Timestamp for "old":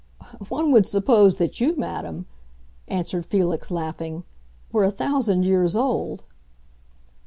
5.75-6.23